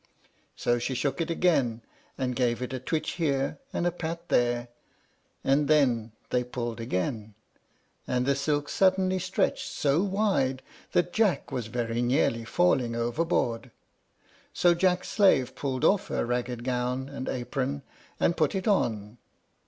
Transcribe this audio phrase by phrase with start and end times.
[0.55, 1.83] So she shook it again,
[2.17, 4.69] and gave it a twitch here and a pat there;
[5.43, 7.35] and then they pulled again,
[8.07, 13.69] and the silk suddenly stretched so wide that Jack was very nearly falling overboard.
[14.53, 17.83] So Jack's slave pulled off her ragged gown and apron,
[18.19, 19.19] and put it on.